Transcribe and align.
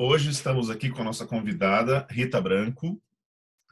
Hoje 0.00 0.30
estamos 0.30 0.70
aqui 0.70 0.90
com 0.90 1.00
a 1.00 1.04
nossa 1.04 1.26
convidada 1.26 2.06
Rita 2.08 2.40
Branco, 2.40 3.02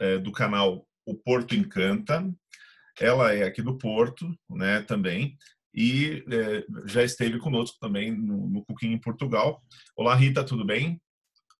é, 0.00 0.18
do 0.18 0.32
canal 0.32 0.84
O 1.06 1.14
Porto 1.14 1.54
Encanta. 1.54 2.28
Ela 2.98 3.32
é 3.32 3.44
aqui 3.44 3.62
do 3.62 3.78
Porto, 3.78 4.36
né, 4.50 4.82
também, 4.82 5.38
e 5.72 6.24
é, 6.28 6.66
já 6.84 7.04
esteve 7.04 7.38
conosco 7.38 7.78
também 7.78 8.10
no, 8.10 8.48
no 8.48 8.64
Cooking 8.64 8.90
em 8.90 9.00
Portugal. 9.00 9.62
Olá, 9.94 10.16
Rita, 10.16 10.42
tudo 10.42 10.66
bem? 10.66 11.00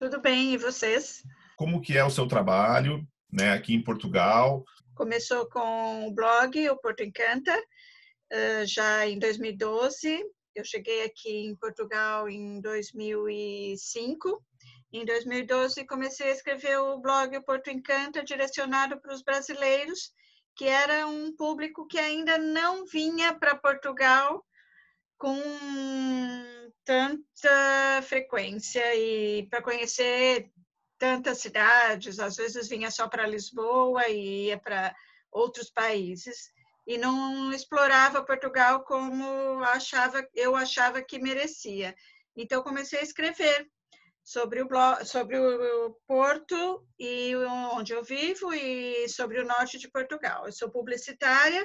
Tudo 0.01 0.21
bem, 0.21 0.55
e 0.55 0.59
vocês? 0.59 1.23
Como 1.57 1.81
que 1.81 1.97
é 1.97 2.05
o 2.05 2.11
seu 2.11 2.27
trabalho, 2.27 3.07
né, 3.33 3.53
aqui 3.53 3.73
em 3.73 3.85
Portugal? 3.85 4.65
Começou 4.97 5.49
com 5.49 6.09
o 6.09 6.13
blog 6.13 6.69
O 6.71 6.77
Porto 6.79 7.05
Encanta, 7.05 7.57
já 8.67 9.07
em 9.07 9.17
2012. 9.21 10.25
Eu 10.57 10.65
cheguei 10.65 11.05
aqui 11.05 11.31
em 11.31 11.55
Portugal 11.55 12.29
em 12.29 12.61
2005 12.61 14.43
em 14.99 15.05
2012, 15.05 15.85
comecei 15.85 16.29
a 16.29 16.33
escrever 16.33 16.79
o 16.79 16.99
blog 16.99 17.39
Porto 17.43 17.69
Encanta, 17.69 18.25
direcionado 18.25 18.99
para 18.99 19.13
os 19.13 19.23
brasileiros, 19.23 20.11
que 20.55 20.65
era 20.65 21.07
um 21.07 21.37
público 21.37 21.87
que 21.87 21.99
ainda 21.99 22.39
não 22.39 22.87
vinha 22.87 23.35
para 23.35 23.55
Portugal 23.55 24.43
com 25.19 25.39
tanta 26.83 28.03
frequência 28.03 28.95
e 28.95 29.47
para 29.51 29.63
conhecer 29.63 30.51
tantas 30.99 31.39
cidades, 31.39 32.19
às 32.19 32.37
vezes 32.37 32.69
vinha 32.69 32.91
só 32.91 33.07
para 33.07 33.27
Lisboa 33.27 34.09
e 34.09 34.47
ia 34.47 34.59
para 34.59 34.95
outros 35.31 35.71
países. 35.71 36.51
E 36.87 36.97
não 36.97 37.53
explorava 37.53 38.25
Portugal 38.25 38.83
como 38.85 39.63
achava 39.65 40.27
eu 40.35 40.57
achava 40.57 41.03
que 41.03 41.19
merecia. 41.19 41.95
Então 42.35 42.63
comecei 42.63 43.01
a 43.01 43.03
escrever 43.03 43.69
sobre 44.27 44.61
o, 44.61 44.69
sobre 45.05 45.39
o 45.39 45.93
Porto 46.05 46.85
e 46.99 47.33
onde 47.77 47.93
eu 47.93 48.03
vivo 48.03 48.53
e 48.53 49.09
sobre 49.09 49.41
o 49.41 49.47
norte 49.47 49.79
de 49.79 49.89
Portugal. 49.89 50.47
Eu 50.47 50.53
sou 50.53 50.69
publicitária, 50.69 51.65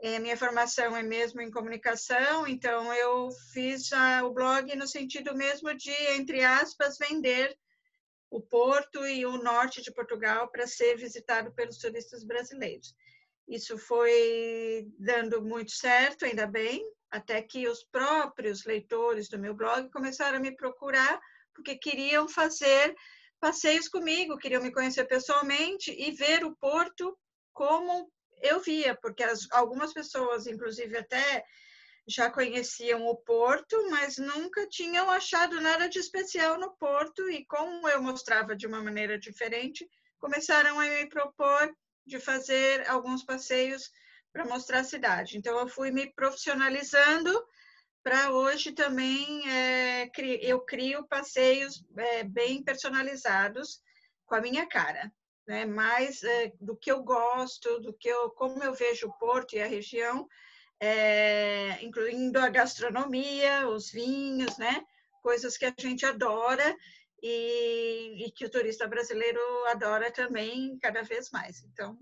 é, 0.00 0.20
minha 0.20 0.36
formação 0.36 0.96
é 0.96 1.02
mesmo 1.02 1.40
em 1.40 1.50
comunicação, 1.50 2.46
então 2.46 2.94
eu 2.94 3.28
fiz 3.52 3.92
a, 3.92 4.24
o 4.24 4.32
blog 4.32 4.72
no 4.76 4.86
sentido 4.86 5.34
mesmo 5.34 5.74
de, 5.74 5.90
entre 6.12 6.44
aspas, 6.44 6.96
vender 6.96 7.58
o 8.30 8.40
Porto 8.40 9.04
e 9.04 9.26
o 9.26 9.38
norte 9.38 9.82
de 9.82 9.92
Portugal 9.92 10.48
para 10.48 10.68
ser 10.68 10.96
visitado 10.96 11.52
pelos 11.54 11.78
turistas 11.78 12.22
brasileiros. 12.22 12.94
Isso 13.48 13.76
foi 13.76 14.86
dando 14.96 15.42
muito 15.42 15.72
certo, 15.72 16.24
ainda 16.24 16.46
bem, 16.46 16.84
até 17.10 17.42
que 17.42 17.66
os 17.66 17.82
próprios 17.82 18.64
leitores 18.64 19.28
do 19.28 19.40
meu 19.40 19.54
blog 19.54 19.90
começaram 19.90 20.38
a 20.38 20.40
me 20.40 20.54
procurar 20.54 21.20
porque 21.60 21.76
queriam 21.76 22.26
fazer 22.26 22.94
passeios 23.38 23.86
comigo, 23.86 24.38
queriam 24.38 24.62
me 24.62 24.72
conhecer 24.72 25.04
pessoalmente 25.04 25.90
e 25.90 26.10
ver 26.10 26.44
o 26.44 26.56
Porto 26.56 27.16
como 27.52 28.10
eu 28.42 28.60
via, 28.60 28.96
porque 29.00 29.22
as, 29.22 29.46
algumas 29.52 29.92
pessoas, 29.92 30.46
inclusive 30.46 30.96
até 30.96 31.44
já 32.08 32.30
conheciam 32.30 33.06
o 33.06 33.14
Porto, 33.14 33.76
mas 33.90 34.16
nunca 34.16 34.66
tinham 34.68 35.10
achado 35.10 35.60
nada 35.60 35.86
de 35.88 35.98
especial 35.98 36.58
no 36.58 36.74
Porto 36.76 37.28
e 37.30 37.44
como 37.44 37.86
eu 37.88 38.02
mostrava 38.02 38.56
de 38.56 38.66
uma 38.66 38.82
maneira 38.82 39.18
diferente, 39.18 39.86
começaram 40.18 40.80
a 40.80 40.84
me 40.84 41.06
propor 41.08 41.70
de 42.06 42.18
fazer 42.18 42.88
alguns 42.88 43.22
passeios 43.22 43.90
para 44.32 44.46
mostrar 44.46 44.80
a 44.80 44.84
cidade. 44.84 45.36
Então 45.36 45.58
eu 45.58 45.68
fui 45.68 45.90
me 45.90 46.10
profissionalizando 46.14 47.30
para 48.02 48.32
hoje 48.32 48.72
também 48.72 49.48
é, 49.48 50.10
eu 50.40 50.60
crio 50.60 51.06
passeios 51.06 51.84
é, 51.96 52.24
bem 52.24 52.62
personalizados 52.62 53.82
com 54.26 54.34
a 54.34 54.40
minha 54.40 54.66
cara, 54.66 55.12
né? 55.46 55.66
mais 55.66 56.22
é, 56.22 56.52
do 56.60 56.76
que 56.76 56.90
eu 56.90 57.02
gosto, 57.02 57.80
do 57.80 57.92
que 57.92 58.08
eu, 58.08 58.30
como 58.30 58.62
eu 58.62 58.72
vejo 58.72 59.08
o 59.08 59.18
Porto 59.18 59.54
e 59.54 59.60
a 59.60 59.66
região, 59.66 60.26
é, 60.80 61.82
incluindo 61.84 62.38
a 62.38 62.48
gastronomia, 62.48 63.68
os 63.68 63.90
vinhos, 63.90 64.56
né? 64.56 64.84
coisas 65.22 65.58
que 65.58 65.66
a 65.66 65.74
gente 65.78 66.06
adora 66.06 66.74
e, 67.22 68.24
e 68.24 68.30
que 68.30 68.46
o 68.46 68.50
turista 68.50 68.88
brasileiro 68.88 69.40
adora 69.66 70.10
também 70.10 70.78
cada 70.78 71.02
vez 71.02 71.30
mais. 71.30 71.62
Então, 71.64 71.98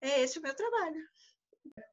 é 0.00 0.20
esse 0.20 0.38
o 0.38 0.42
meu 0.42 0.54
trabalho 0.54 1.02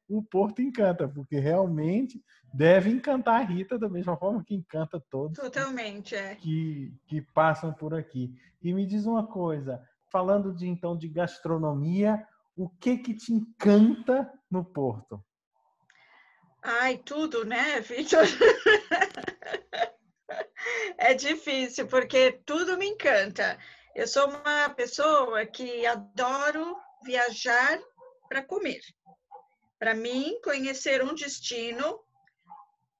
o 0.08 0.22
Porto 0.22 0.62
encanta, 0.62 1.06
porque 1.06 1.38
realmente 1.38 2.22
deve 2.52 2.90
encantar 2.90 3.40
a 3.40 3.44
Rita 3.44 3.78
da 3.78 3.88
mesma 3.88 4.16
forma 4.16 4.44
que 4.44 4.54
encanta 4.54 5.02
todos. 5.10 5.38
Totalmente, 5.38 6.14
é. 6.14 6.34
Que, 6.34 6.92
que 7.06 7.20
passam 7.20 7.72
por 7.72 7.94
aqui. 7.94 8.34
E 8.62 8.72
me 8.72 8.86
diz 8.86 9.06
uma 9.06 9.26
coisa, 9.26 9.82
falando 10.10 10.54
de 10.54 10.66
então 10.66 10.96
de 10.96 11.08
gastronomia, 11.08 12.26
o 12.56 12.68
que 12.68 12.98
que 12.98 13.14
te 13.14 13.32
encanta 13.32 14.30
no 14.50 14.64
Porto? 14.64 15.22
Ai, 16.62 16.98
tudo, 16.98 17.44
né, 17.44 17.80
Vitor? 17.80 18.24
é 20.98 21.14
difícil, 21.14 21.86
porque 21.86 22.40
tudo 22.44 22.76
me 22.76 22.86
encanta. 22.86 23.58
Eu 23.94 24.06
sou 24.06 24.28
uma 24.28 24.68
pessoa 24.70 25.46
que 25.46 25.86
adoro 25.86 26.76
viajar 27.04 27.78
para 28.28 28.42
comer. 28.42 28.80
Para 29.78 29.94
mim, 29.94 30.38
conhecer 30.42 31.02
um 31.02 31.14
destino 31.14 32.00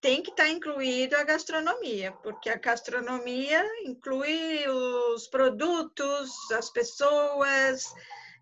tem 0.01 0.23
que 0.23 0.31
estar 0.31 0.45
tá 0.45 0.49
incluído 0.49 1.17
a 1.17 1.25
gastronomia, 1.25 2.13
porque 2.23 2.49
a 2.49 2.57
gastronomia 2.57 3.65
inclui 3.85 4.67
os 4.69 5.27
produtos, 5.27 6.31
as 6.53 6.71
pessoas, 6.71 7.93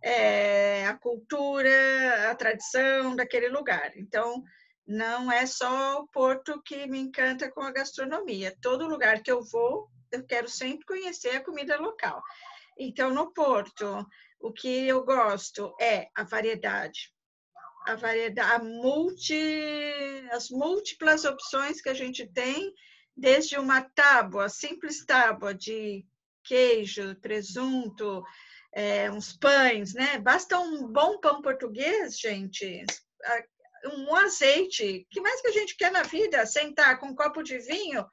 é, 0.03 0.87
a 0.87 0.95
cultura, 0.95 2.31
a 2.31 2.35
tradição 2.35 3.17
daquele 3.17 3.49
lugar. 3.49 3.97
Então, 3.97 4.43
não 4.87 5.33
é 5.33 5.47
só 5.47 6.01
o 6.01 6.09
Porto 6.09 6.63
que 6.63 6.87
me 6.87 6.99
encanta 6.99 7.51
com 7.51 7.63
a 7.63 7.73
gastronomia. 7.73 8.57
Todo 8.61 8.89
lugar 8.89 9.23
que 9.23 9.33
eu 9.33 9.43
vou, 9.43 9.89
eu 10.13 10.25
quero 10.25 10.49
sempre 10.49 10.85
conhecer 10.85 11.37
a 11.37 11.45
comida 11.45 11.81
local. 11.81 12.23
Então, 12.79 13.13
no 13.13 13.33
Porto, 13.33 14.07
o 14.39 14.53
que 14.53 14.87
eu 14.87 15.05
gosto 15.05 15.75
é 15.81 16.09
a 16.15 16.23
variedade 16.23 17.16
a 17.87 17.95
variedade, 17.95 18.51
a 18.53 18.59
multi, 18.59 20.29
as 20.33 20.51
múltiplas 20.51 21.25
opções 21.25 21.81
que 21.81 21.89
a 21.89 21.95
gente 21.95 22.27
tem, 22.27 22.75
desde 23.17 23.57
uma 23.59 23.81
tábua, 23.81 24.49
simples 24.49 25.05
tábua 25.05 25.55
de 25.55 26.05
queijo, 26.45 27.15
presunto, 27.17 28.25
é, 28.75 29.11
uns 29.11 29.37
pães, 29.37 29.95
né? 29.95 30.19
Basta 30.19 30.59
um 30.59 30.87
bom 30.89 31.19
pão 31.19 31.41
português, 31.41 32.19
gente, 32.19 32.85
um 33.95 34.15
azeite. 34.17 35.07
que 35.11 35.21
mais 35.21 35.41
que 35.41 35.49
a 35.49 35.53
gente 35.53 35.77
quer 35.77 35.93
na 35.93 36.03
vida? 36.03 36.45
Sentar 36.45 36.99
com 36.99 37.07
um 37.07 37.15
copo 37.15 37.43
de 37.43 37.59
vinho 37.59 38.05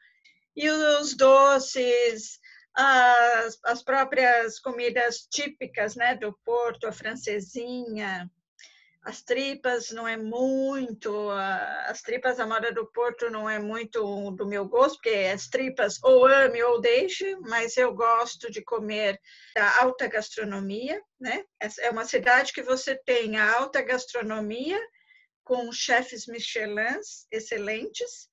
e 0.56 0.70
os 0.70 1.16
doces, 1.16 2.40
as, 2.76 3.60
as 3.64 3.84
próprias 3.84 4.60
comidas 4.60 5.28
típicas, 5.32 5.96
né, 5.96 6.16
do 6.16 6.32
Porto, 6.46 6.88
a 6.88 6.92
francesinha, 6.92 8.30
as 9.04 9.22
tripas 9.22 9.92
não 9.92 10.08
é 10.08 10.16
muito, 10.16 11.30
as 11.30 12.02
tripas 12.02 12.38
da 12.38 12.48
moda 12.48 12.72
do 12.72 12.86
Porto 12.88 13.30
não 13.30 13.50
é 13.50 13.60
muito 13.60 14.32
do 14.32 14.48
meu 14.48 14.66
gosto, 14.66 14.96
porque 14.96 15.30
as 15.34 15.48
tripas 15.48 16.02
ou 16.02 16.26
ame 16.26 16.64
ou 16.64 16.80
deixe, 16.80 17.36
mas 17.42 17.76
eu 17.76 17.94
gosto 17.94 18.50
de 18.50 18.64
comer 18.64 19.20
da 19.54 19.82
alta 19.82 20.08
gastronomia, 20.08 21.02
né? 21.20 21.44
É 21.80 21.90
uma 21.90 22.06
cidade 22.06 22.54
que 22.54 22.64
você 22.64 22.96
tem 22.96 23.38
a 23.38 23.58
alta 23.58 23.82
gastronomia 23.82 24.80
com 25.44 25.70
chefes 25.74 26.26
Michelins 26.26 27.28
excelentes, 27.30 28.30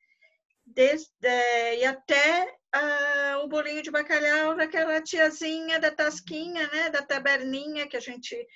desde, 0.64 1.10
e 1.78 1.84
até 1.84 2.46
uh, 2.76 3.38
o 3.44 3.48
bolinho 3.48 3.82
de 3.82 3.90
bacalhau 3.90 4.54
daquela 4.54 5.02
tiazinha 5.02 5.80
da 5.80 5.90
tasquinha, 5.90 6.68
né? 6.68 6.90
Da 6.90 7.02
taberninha 7.02 7.88
que 7.88 7.96
a 7.96 8.00
gente 8.00 8.46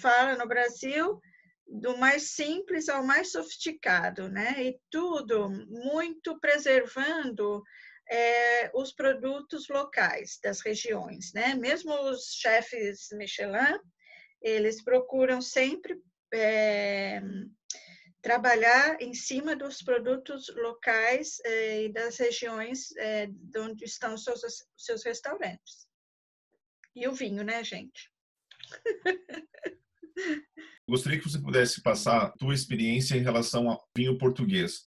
fala 0.00 0.36
no 0.36 0.48
Brasil, 0.48 1.20
do 1.66 1.96
mais 1.96 2.30
simples 2.30 2.88
ao 2.88 3.04
mais 3.04 3.32
sofisticado, 3.32 4.28
né? 4.28 4.54
E 4.62 4.80
tudo 4.90 5.48
muito 5.48 6.38
preservando 6.40 7.62
é, 8.10 8.70
os 8.74 8.92
produtos 8.92 9.68
locais 9.68 10.38
das 10.42 10.60
regiões, 10.60 11.32
né? 11.32 11.54
Mesmo 11.54 11.94
os 12.10 12.34
chefes 12.34 13.08
Michelin, 13.12 13.78
eles 14.40 14.82
procuram 14.82 15.40
sempre 15.40 16.00
é, 16.34 17.22
trabalhar 18.20 19.00
em 19.00 19.14
cima 19.14 19.56
dos 19.56 19.82
produtos 19.82 20.48
locais 20.54 21.38
é, 21.44 21.84
e 21.84 21.92
das 21.92 22.18
regiões 22.18 22.94
é, 22.96 23.26
de 23.26 23.58
onde 23.58 23.84
estão 23.84 24.16
seus, 24.16 24.42
seus 24.76 25.04
restaurantes. 25.04 25.86
E 26.94 27.08
o 27.08 27.12
vinho, 27.12 27.42
né, 27.42 27.64
gente? 27.64 28.10
Gostaria 30.88 31.18
que 31.18 31.28
você 31.28 31.38
pudesse 31.38 31.82
passar 31.82 32.22
a 32.22 32.28
tua 32.30 32.54
experiência 32.54 33.16
em 33.16 33.22
relação 33.22 33.70
ao 33.70 33.88
vinho 33.96 34.18
português. 34.18 34.86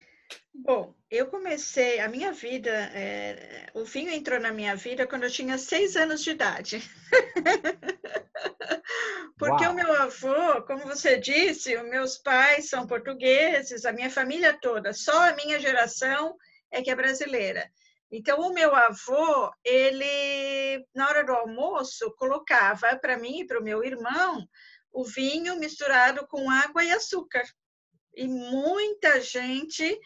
Bom, 0.53 0.95
eu 1.09 1.27
comecei 1.27 1.99
a 1.99 2.07
minha 2.07 2.31
vida, 2.31 2.71
é, 2.71 3.69
o 3.73 3.85
vinho 3.85 4.11
entrou 4.11 4.39
na 4.39 4.51
minha 4.51 4.75
vida 4.75 5.05
quando 5.05 5.23
eu 5.23 5.31
tinha 5.31 5.57
seis 5.57 5.95
anos 5.95 6.23
de 6.23 6.31
idade. 6.31 6.81
Porque 9.37 9.63
Uau. 9.63 9.71
o 9.71 9.75
meu 9.75 9.93
avô, 9.93 10.61
como 10.63 10.83
você 10.83 11.19
disse, 11.19 11.75
os 11.75 11.89
meus 11.89 12.17
pais 12.17 12.69
são 12.69 12.87
portugueses, 12.87 13.85
a 13.85 13.91
minha 13.91 14.09
família 14.09 14.57
toda, 14.59 14.93
só 14.93 15.29
a 15.29 15.35
minha 15.35 15.59
geração 15.59 16.35
é 16.71 16.81
que 16.81 16.89
é 16.89 16.95
brasileira. 16.95 17.69
Então, 18.11 18.39
o 18.39 18.53
meu 18.53 18.75
avô, 18.75 19.51
ele, 19.63 20.85
na 20.93 21.09
hora 21.09 21.23
do 21.23 21.33
almoço, 21.33 22.13
colocava 22.15 22.95
para 22.95 23.17
mim 23.17 23.39
e 23.39 23.47
para 23.47 23.59
o 23.59 23.63
meu 23.63 23.83
irmão 23.83 24.47
o 24.93 25.03
vinho 25.03 25.57
misturado 25.57 26.25
com 26.27 26.49
água 26.49 26.83
e 26.83 26.91
açúcar. 26.91 27.43
E 28.15 28.27
muita 28.27 29.19
gente 29.19 29.99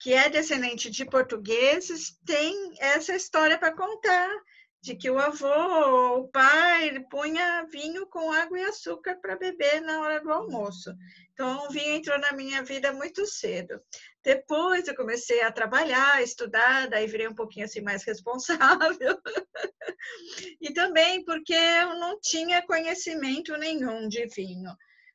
que 0.00 0.14
é 0.14 0.28
descendente 0.28 0.90
de 0.90 1.04
portugueses 1.04 2.18
tem 2.24 2.74
essa 2.80 3.14
história 3.14 3.58
para 3.58 3.76
contar 3.76 4.28
de 4.80 4.94
que 4.94 5.10
o 5.10 5.18
avô, 5.18 6.18
o 6.20 6.28
pai, 6.28 7.04
punha 7.10 7.66
vinho 7.70 8.06
com 8.06 8.32
água 8.32 8.58
e 8.58 8.64
açúcar 8.64 9.16
para 9.16 9.36
beber 9.36 9.80
na 9.80 10.00
hora 10.00 10.20
do 10.20 10.32
almoço. 10.32 10.94
Então, 11.32 11.66
o 11.66 11.70
vinho 11.70 11.96
entrou 11.96 12.18
na 12.18 12.32
minha 12.32 12.62
vida 12.62 12.92
muito 12.92 13.26
cedo. 13.26 13.80
Depois 14.26 14.88
eu 14.88 14.96
comecei 14.96 15.40
a 15.42 15.52
trabalhar, 15.52 16.14
a 16.14 16.22
estudar, 16.22 16.88
daí 16.88 17.06
virei 17.06 17.28
um 17.28 17.34
pouquinho 17.34 17.64
assim 17.64 17.80
mais 17.80 18.02
responsável. 18.02 19.20
e 20.60 20.74
também 20.74 21.24
porque 21.24 21.54
eu 21.54 21.94
não 22.00 22.18
tinha 22.20 22.66
conhecimento 22.66 23.56
nenhum 23.56 24.08
de 24.08 24.26
vinho. 24.26 24.72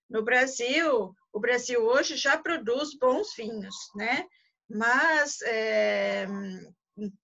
No 0.10 0.24
Brasil, 0.24 1.13
o 1.34 1.40
Brasil 1.42 1.84
hoje 1.84 2.16
já 2.16 2.38
produz 2.38 2.98
bons 2.98 3.36
vinhos, 3.36 3.75
né? 3.98 4.25
Mas 4.69 5.42
é, 5.42 6.25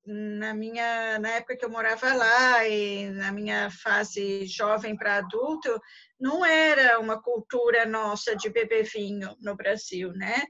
na 0.06 0.54
minha 0.54 1.20
na 1.20 1.30
época 1.30 1.56
que 1.56 1.64
eu 1.64 1.70
morava 1.70 2.14
lá 2.14 2.68
e 2.68 3.10
na 3.12 3.32
minha 3.32 3.70
fase 3.70 4.46
jovem 4.46 4.98
para 4.98 5.18
adulto 5.18 5.80
não 6.20 6.46
era 6.46 7.00
uma 7.00 7.22
cultura 7.22 7.86
nossa 7.86 8.36
de 8.36 8.50
beber 8.50 8.84
vinho 8.84 9.36
no 9.40 9.56
Brasil 9.56 10.12
né 10.14 10.44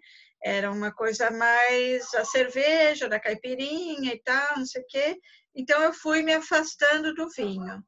era 0.44 0.72
uma 0.72 0.92
coisa 0.92 1.32
mais 1.32 2.14
a 2.14 2.26
cerveja 2.26 3.10
da 3.10 3.20
caipirinha 3.20 4.14
e 4.14 4.22
tal 4.24 4.58
não 4.58 4.66
sei 4.66 4.82
o 4.82 4.88
quê 4.88 5.20
então 5.56 5.82
eu 5.82 5.94
fui 5.94 6.22
me 6.22 6.34
afastando 6.34 7.14
do 7.14 7.30
vinho 7.30 7.84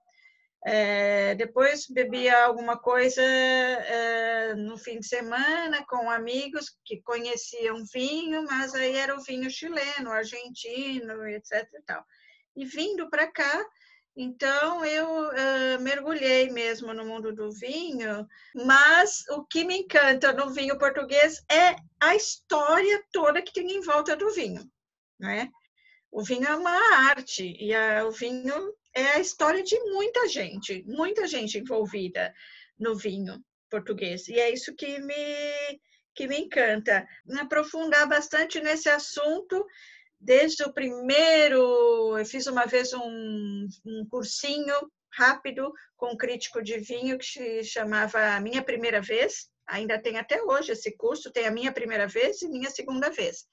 é, 0.65 1.35
depois 1.35 1.87
bebia 1.87 2.43
alguma 2.43 2.77
coisa 2.77 3.21
é, 3.21 4.53
no 4.55 4.77
fim 4.77 4.99
de 4.99 5.07
semana 5.07 5.85
com 5.87 6.09
amigos 6.09 6.75
que 6.83 7.01
conheciam 7.01 7.85
vinho, 7.93 8.43
mas 8.43 8.75
aí 8.75 8.95
era 8.95 9.15
o 9.15 9.23
vinho 9.23 9.49
chileno, 9.49 10.11
argentino, 10.11 11.25
etc. 11.29 11.65
E, 11.73 11.81
tal. 11.83 12.03
e 12.57 12.65
vindo 12.65 13.09
para 13.09 13.31
cá, 13.31 13.65
então 14.21 14.83
eu 14.83 15.31
é, 15.31 15.77
mergulhei 15.77 16.49
mesmo 16.49 16.93
no 16.93 17.05
mundo 17.05 17.33
do 17.33 17.49
vinho, 17.53 18.27
mas 18.53 19.23
o 19.29 19.45
que 19.45 19.63
me 19.63 19.77
encanta 19.77 20.33
no 20.33 20.49
vinho 20.49 20.77
português 20.77 21.41
é 21.49 21.77
a 22.01 22.13
história 22.17 23.01
toda 23.13 23.41
que 23.41 23.53
tem 23.53 23.71
em 23.71 23.79
volta 23.79 24.17
do 24.17 24.29
vinho, 24.33 24.69
né? 25.17 25.49
O 26.11 26.21
vinho 26.21 26.45
é 26.45 26.55
uma 26.57 27.09
arte 27.11 27.55
e 27.57 27.73
a, 27.73 28.05
o 28.05 28.11
vinho 28.11 28.75
é 28.93 29.03
a 29.11 29.19
história 29.19 29.63
de 29.63 29.79
muita 29.85 30.27
gente, 30.27 30.83
muita 30.85 31.25
gente 31.25 31.57
envolvida 31.57 32.33
no 32.77 32.97
vinho 32.97 33.41
português. 33.69 34.27
E 34.27 34.37
é 34.37 34.51
isso 34.51 34.75
que 34.75 34.99
me, 34.99 35.79
que 36.13 36.27
me 36.27 36.39
encanta. 36.39 37.07
Me 37.25 37.39
aprofundar 37.39 38.05
bastante 38.05 38.59
nesse 38.59 38.89
assunto, 38.89 39.65
desde 40.19 40.63
o 40.63 40.73
primeiro. 40.73 42.17
Eu 42.17 42.25
fiz 42.25 42.47
uma 42.47 42.65
vez 42.65 42.93
um, 42.93 43.67
um 43.85 44.05
cursinho 44.09 44.75
rápido 45.13 45.71
com 45.97 46.13
um 46.13 46.17
crítico 46.17 46.61
de 46.61 46.77
vinho 46.79 47.17
que 47.17 47.25
se 47.25 47.63
chamava 47.63 48.39
Minha 48.39 48.63
Primeira 48.63 49.01
Vez. 49.01 49.49
Ainda 49.67 50.01
tem 50.01 50.17
até 50.17 50.41
hoje 50.43 50.71
esse 50.71 50.95
curso, 50.97 51.31
tem 51.31 51.45
a 51.45 51.51
minha 51.51 51.71
primeira 51.71 52.07
vez 52.07 52.41
e 52.41 52.49
minha 52.49 52.69
segunda 52.69 53.09
vez. 53.09 53.45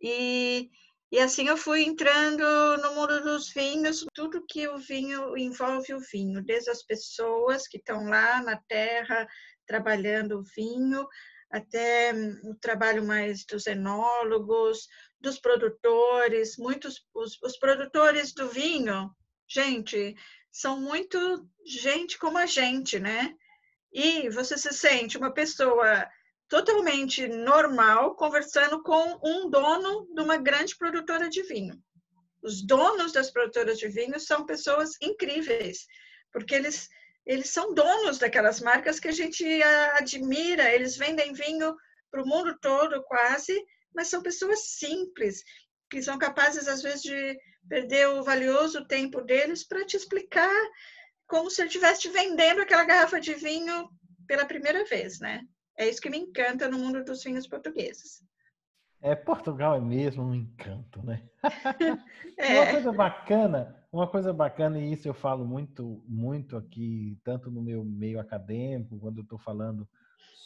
E 0.00 0.70
e 1.10 1.20
assim 1.20 1.46
eu 1.46 1.56
fui 1.56 1.84
entrando 1.84 2.42
no 2.78 2.94
mundo 2.96 3.22
dos 3.22 3.52
vinhos, 3.52 4.04
tudo 4.12 4.44
que 4.44 4.66
o 4.66 4.76
vinho 4.76 5.36
envolve 5.36 5.94
o 5.94 6.00
vinho, 6.00 6.42
desde 6.42 6.68
as 6.68 6.82
pessoas 6.82 7.68
que 7.68 7.76
estão 7.76 8.08
lá 8.08 8.42
na 8.42 8.56
terra 8.68 9.26
trabalhando 9.66 10.40
o 10.40 10.42
vinho, 10.42 11.06
até 11.50 12.12
o 12.42 12.56
trabalho 12.56 13.06
mais 13.06 13.44
dos 13.44 13.68
enólogos, 13.68 14.88
dos 15.20 15.38
produtores, 15.38 16.56
muitos 16.56 17.04
os, 17.14 17.40
os 17.42 17.58
produtores 17.58 18.32
do 18.32 18.48
vinho, 18.48 19.10
gente, 19.48 20.14
são 20.50 20.80
muito 20.80 21.48
gente 21.64 22.18
como 22.18 22.38
a 22.38 22.46
gente, 22.46 22.98
né? 22.98 23.34
E 23.92 24.28
você 24.30 24.56
se 24.58 24.72
sente 24.72 25.16
uma 25.16 25.32
pessoa 25.32 26.06
totalmente 26.48 27.26
normal 27.26 28.14
conversando 28.14 28.82
com 28.82 29.18
um 29.22 29.50
dono 29.50 30.06
de 30.14 30.20
uma 30.20 30.36
grande 30.36 30.76
produtora 30.76 31.28
de 31.28 31.42
vinho. 31.42 31.80
Os 32.42 32.64
donos 32.64 33.12
das 33.12 33.30
produtoras 33.30 33.78
de 33.78 33.88
vinho 33.88 34.20
são 34.20 34.46
pessoas 34.46 34.92
incríveis, 35.00 35.86
porque 36.32 36.54
eles 36.54 36.88
eles 37.26 37.50
são 37.50 37.74
donos 37.74 38.18
daquelas 38.18 38.60
marcas 38.60 39.00
que 39.00 39.08
a 39.08 39.12
gente 39.12 39.44
admira, 39.94 40.72
eles 40.72 40.96
vendem 40.96 41.32
vinho 41.32 41.74
para 42.08 42.22
o 42.22 42.26
mundo 42.26 42.56
todo 42.60 43.02
quase, 43.02 43.52
mas 43.94 44.08
são 44.08 44.22
pessoas 44.22 44.70
simples, 44.70 45.42
que 45.90 46.02
são 46.02 46.18
capazes 46.18 46.68
às 46.68 46.82
vezes 46.82 47.02
de 47.02 47.38
perder 47.68 48.08
o 48.08 48.22
valioso 48.22 48.86
tempo 48.86 49.22
deles 49.22 49.66
para 49.66 49.84
te 49.84 49.96
explicar 49.96 50.54
como 51.26 51.50
se 51.50 51.60
ele 51.60 51.68
estivesse 51.68 52.08
vendendo 52.08 52.60
aquela 52.60 52.84
garrafa 52.84 53.20
de 53.20 53.34
vinho 53.34 53.88
pela 54.26 54.44
primeira 54.44 54.84
vez, 54.84 55.20
né? 55.20 55.42
É 55.78 55.88
isso 55.88 56.00
que 56.00 56.10
me 56.10 56.18
encanta 56.18 56.68
no 56.68 56.78
mundo 56.78 57.04
dos 57.04 57.22
vinhos 57.22 57.46
portugueses. 57.46 58.24
É, 59.02 59.14
Portugal 59.14 59.76
é 59.76 59.80
mesmo 59.80 60.24
um 60.24 60.34
encanto, 60.34 61.04
né? 61.04 61.22
é. 62.38 62.60
Uma 62.60 62.72
coisa 62.72 62.92
bacana, 62.92 63.76
uma 63.92 64.08
coisa 64.08 64.32
bacana, 64.32 64.78
e 64.78 64.92
isso 64.92 65.06
eu 65.06 65.14
falo 65.14 65.44
muito, 65.44 66.02
muito 66.08 66.56
aqui, 66.56 67.18
tanto 67.22 67.50
no 67.50 67.62
meu 67.62 67.84
meio 67.84 68.18
acadêmico, 68.18 68.98
quando 68.98 69.18
eu 69.18 69.22
estou 69.22 69.38
falando 69.38 69.86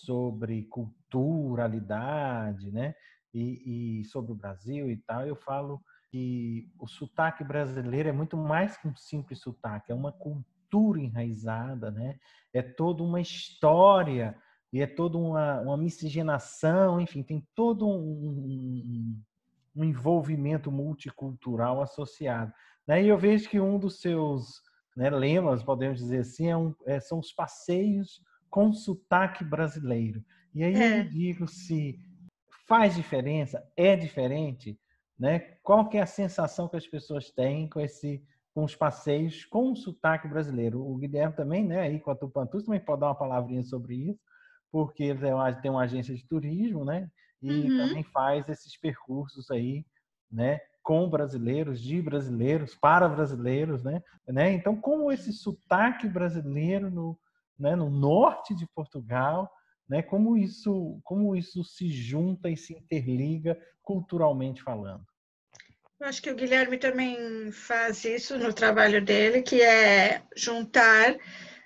sobre 0.05 0.65
culturalidade, 0.65 2.73
né? 2.73 2.95
E, 3.33 4.01
e, 4.01 4.05
sobre 4.05 4.33
o 4.33 4.35
Brasil 4.35 4.91
e 4.91 4.97
tal, 4.97 5.27
eu 5.27 5.37
falo 5.37 5.81
que 6.11 6.69
o 6.79 6.89
sotaque 6.89 7.45
brasileiro 7.45 8.09
é 8.09 8.13
muito 8.13 8.37
mais 8.37 8.77
que 8.77 8.89
um 8.89 8.97
simples 8.97 9.41
sotaque, 9.41 9.93
é 9.93 9.95
uma 9.95 10.13
cultura 10.13 11.01
enraizada, 11.01 11.91
né? 11.91 12.19
É 12.53 12.61
toda 12.63 13.03
uma 13.03 13.21
história 13.21 14.37
e 14.73 14.81
é 14.81 14.87
toda 14.87 15.19
uma, 15.19 15.61
uma 15.61 15.77
miscigenação, 15.77 17.01
enfim, 17.01 17.23
tem 17.23 17.47
todo 17.55 17.89
um, 17.89 17.93
um, 17.93 19.23
um 19.77 19.85
envolvimento 19.85 20.71
multicultural 20.71 21.83
associado. 21.83 22.53
Né? 22.87 23.05
E 23.05 23.09
eu 23.09 23.19
vejo 23.19 23.49
que 23.49 23.61
um 23.61 23.79
dos 23.79 24.01
seus 24.01 24.63
né, 24.97 25.11
lemas, 25.11 25.63
podemos 25.63 25.99
dizer 25.99 26.21
assim, 26.21 26.49
é 26.49 26.57
um, 26.57 26.75
é, 26.87 27.01
são 27.01 27.19
os 27.19 27.33
passeios 27.33 28.23
com 28.49 28.73
sotaque 28.73 29.45
brasileiro. 29.45 30.25
E 30.55 30.65
aí 30.65 30.75
é. 30.75 31.01
eu 31.01 31.05
digo 31.09 31.49
se 31.49 31.99
faz 32.71 32.95
diferença, 32.95 33.61
é 33.77 33.97
diferente, 33.97 34.79
né? 35.19 35.41
Qual 35.61 35.89
que 35.89 35.99
é 35.99 36.03
a 36.03 36.07
sensação 36.07 36.69
que 36.69 36.77
as 36.77 36.87
pessoas 36.87 37.29
têm 37.33 37.69
com 37.69 37.81
esse 37.81 38.25
com 38.55 38.63
os 38.65 38.77
passeios 38.77 39.45
com 39.45 39.73
o 39.73 39.77
sotaque 39.77 40.29
brasileiro? 40.29 40.81
O 40.81 40.97
Guilherme 40.97 41.35
também, 41.35 41.65
né, 41.65 41.81
aí 41.81 41.99
com 41.99 42.13
a 42.13 42.15
Tupantus 42.15 42.65
também 42.65 42.79
pode 42.79 43.01
dar 43.01 43.09
uma 43.09 43.15
palavrinha 43.17 43.65
sobre 43.65 43.97
isso 43.97 44.21
porque 44.71 45.03
ele 45.03 45.21
tem 45.61 45.71
uma 45.71 45.83
agência 45.83 46.15
de 46.15 46.25
turismo, 46.25 46.85
né? 46.85 47.11
E 47.43 47.51
uhum. 47.51 47.77
também 47.77 48.05
faz 48.05 48.49
esses 48.49 48.77
percursos 48.77 49.51
aí, 49.51 49.85
né? 50.31 50.61
Com 50.81 51.11
brasileiros, 51.11 51.81
de 51.81 52.01
brasileiros, 52.01 52.77
para 52.77 53.09
brasileiros, 53.09 53.83
né? 53.83 54.01
né? 54.29 54.53
Então, 54.53 54.77
como 54.77 55.11
esse 55.11 55.33
sotaque 55.33 56.09
brasileiro 56.09 56.89
no, 56.89 57.19
né, 57.59 57.75
no 57.75 57.91
norte 57.91 58.55
de 58.55 58.65
Portugal, 58.69 59.51
né? 59.91 60.03
Como 60.03 60.39
isso, 60.39 61.01
como 61.03 61.35
isso 61.35 61.65
se 61.65 61.91
junta 61.91 62.49
e 62.49 62.57
se 62.57 62.73
interliga 62.73 63.61
culturalmente 63.83 64.63
falando? 64.63 65.05
Eu 65.99 66.07
acho 66.07 66.23
que 66.23 66.31
o 66.31 66.37
Guilherme 66.37 66.79
também 66.79 67.51
faz 67.51 68.05
isso 68.05 68.39
no 68.39 68.55
trabalho 68.55 69.05
dele, 69.05 69.43
que 69.43 69.61
é 69.61 70.23
juntar 70.35 71.17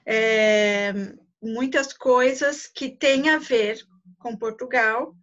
é, 0.07 0.93
muitas 1.41 1.93
coisas 1.93 2.67
que 2.67 2.89
têm 2.89 3.29
a 3.29 3.39
ver 3.39 3.79
com 4.19 4.37
Portugal, 4.37 5.15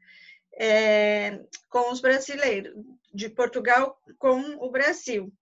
é, 0.54 1.42
com 1.70 1.92
os 1.92 2.00
brasileiros, 2.00 2.72
de 3.14 3.28
Portugal 3.28 4.00
com 4.20 4.40
o 4.64 4.72
Brasil. 4.72 5.34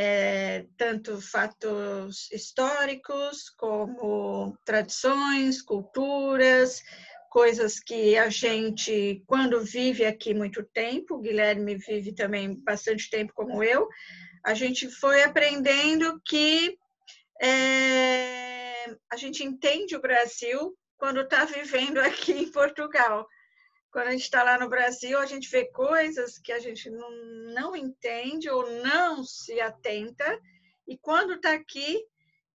É, 0.00 0.64
tanto 0.76 1.20
fatos 1.20 2.30
históricos 2.30 3.50
como 3.50 4.56
tradições, 4.64 5.60
culturas, 5.60 6.80
coisas 7.28 7.80
que 7.80 8.16
a 8.16 8.28
gente, 8.28 9.24
quando 9.26 9.64
vive 9.64 10.04
aqui 10.04 10.32
muito 10.32 10.62
tempo, 10.62 11.16
o 11.16 11.20
Guilherme 11.20 11.74
vive 11.74 12.14
também 12.14 12.54
bastante 12.62 13.10
tempo 13.10 13.32
como 13.34 13.60
eu, 13.60 13.88
a 14.44 14.54
gente 14.54 14.88
foi 14.88 15.24
aprendendo 15.24 16.20
que 16.24 16.78
é, 17.42 18.86
a 19.10 19.16
gente 19.16 19.42
entende 19.42 19.96
o 19.96 20.00
Brasil 20.00 20.76
quando 20.96 21.22
está 21.22 21.44
vivendo 21.44 21.98
aqui 21.98 22.32
em 22.32 22.50
Portugal. 22.52 23.26
Quando 23.90 24.08
a 24.08 24.10
gente 24.10 24.22
está 24.22 24.42
lá 24.42 24.58
no 24.58 24.68
Brasil, 24.68 25.18
a 25.18 25.26
gente 25.26 25.48
vê 25.48 25.64
coisas 25.66 26.38
que 26.38 26.52
a 26.52 26.58
gente 26.58 26.90
não, 26.90 27.10
não 27.54 27.76
entende 27.76 28.50
ou 28.50 28.70
não 28.82 29.24
se 29.24 29.60
atenta, 29.60 30.40
e 30.86 30.96
quando 30.98 31.34
está 31.34 31.52
aqui, 31.52 32.04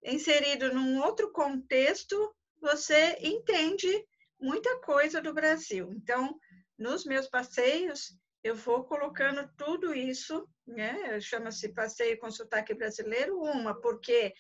inserido 0.03 0.73
num 0.73 1.01
outro 1.01 1.31
contexto, 1.31 2.35
você 2.59 3.17
entende 3.21 4.05
muita 4.39 4.79
coisa 4.81 5.21
do 5.21 5.33
Brasil. 5.33 5.91
Então, 5.91 6.37
nos 6.77 7.05
meus 7.05 7.27
passeios, 7.27 8.17
eu 8.43 8.55
vou 8.55 8.83
colocando 8.83 9.49
tudo 9.57 9.93
isso, 9.93 10.47
né? 10.67 11.19
Chama-se 11.21 11.69
passeio 11.73 12.17
com 12.19 12.29
sotaque 12.29 12.73
brasileiro, 12.73 13.39
uma, 13.39 13.79
porque 13.79 14.33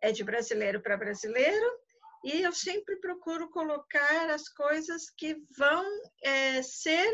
é 0.00 0.12
de 0.12 0.22
brasileiro 0.22 0.80
para 0.80 0.96
brasileiro, 0.96 1.66
e 2.24 2.42
eu 2.42 2.52
sempre 2.52 2.96
procuro 2.96 3.48
colocar 3.50 4.30
as 4.30 4.48
coisas 4.48 5.10
que 5.16 5.36
vão 5.56 5.84
é, 6.22 6.62
ser 6.62 7.08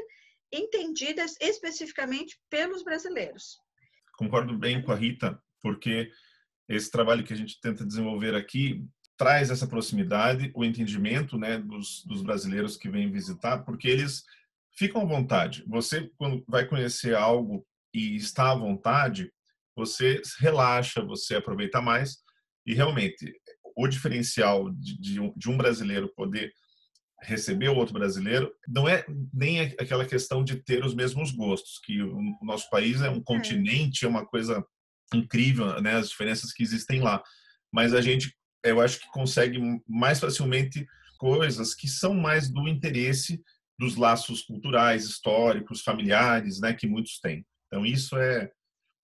entendidas 0.53 1.35
especificamente 1.41 2.39
pelos 2.49 2.83
brasileiros. 2.83 3.59
Concordo 4.17 4.57
bem 4.57 4.83
com 4.83 4.93
a 4.93 4.95
Rita, 4.95 5.41
porque 5.61 6.11
esse 6.69 6.91
trabalho 6.91 7.25
que 7.25 7.33
a 7.33 7.37
gente 7.37 7.61
tenta 7.61 7.85
desenvolver 7.85 8.35
aqui 8.35 8.87
traz 9.17 9.51
essa 9.51 9.67
proximidade, 9.67 10.51
o 10.55 10.65
entendimento 10.65 11.39
né, 11.39 11.59
dos, 11.59 12.05
dos 12.05 12.23
brasileiros 12.23 12.77
que 12.77 12.89
vêm 12.89 13.11
visitar, 13.11 13.59
porque 13.65 13.89
eles 13.89 14.25
ficam 14.77 15.03
à 15.03 15.05
vontade. 15.05 15.65
Você, 15.69 16.11
quando 16.17 16.45
vai 16.49 16.67
conhecer 16.67 17.15
algo 17.15 17.67
e 17.93 18.17
está 18.17 18.51
à 18.51 18.55
vontade, 18.57 19.33
você 19.77 20.21
relaxa, 20.41 21.05
você 21.05 21.37
aproveita 21.37 21.81
mais. 21.81 22.19
E 22.67 22.75
realmente, 22.75 23.33
o 23.77 23.87
diferencial 23.87 24.71
de, 24.71 25.01
de, 25.01 25.21
um, 25.21 25.33
de 25.37 25.51
um 25.51 25.57
brasileiro 25.57 26.09
poder 26.15 26.53
receber 27.23 27.69
o 27.69 27.77
outro 27.77 27.95
brasileiro 27.95 28.53
não 28.69 28.89
é 28.89 29.05
nem 29.33 29.61
aquela 29.61 30.05
questão 30.05 30.45
de 30.45 30.57
ter 30.57 30.85
os 30.85 30.95
mesmos 30.95 31.31
gostos, 31.31 31.81
que 31.83 32.03
o 32.03 32.21
nosso 32.43 32.69
país 32.69 33.01
é 33.01 33.11
um 33.11 33.19
é. 33.19 33.23
continente, 33.25 34.05
é 34.05 34.09
uma 34.09 34.27
coisa 34.27 34.65
incrível, 35.13 35.81
né, 35.81 35.95
as 35.95 36.11
diferenças 36.11 36.53
que 36.53 36.63
existem 36.63 37.01
lá. 37.01 37.23
Mas 37.73 37.95
a 37.95 38.01
gente 38.01 38.35
eu 38.63 38.81
acho 38.81 38.99
que 38.99 39.09
consegue 39.09 39.59
mais 39.87 40.19
facilmente 40.19 40.87
coisas 41.19 41.75
que 41.75 41.87
são 41.87 42.15
mais 42.15 42.51
do 42.51 42.67
interesse 42.67 43.43
dos 43.79 43.95
laços 43.97 44.43
culturais, 44.43 45.05
históricos, 45.05 45.83
familiares, 45.83 46.61
né, 46.61 46.73
que 46.73 46.87
muitos 46.87 47.19
têm. 47.21 47.45
Então 47.67 47.85
isso 47.85 48.17
é 48.17 48.51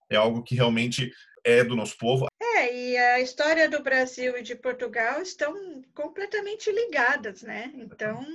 é 0.09 0.17
algo 0.17 0.43
que 0.43 0.55
realmente 0.55 1.11
é 1.43 1.63
do 1.63 1.75
nosso 1.75 1.97
povo. 1.97 2.27
E 2.71 2.97
a 2.97 3.19
história 3.19 3.69
do 3.69 3.83
Brasil 3.83 4.37
e 4.37 4.41
de 4.41 4.55
Portugal 4.55 5.21
estão 5.21 5.53
completamente 5.93 6.71
ligadas, 6.71 7.41
né? 7.41 7.71
Então 7.75 8.25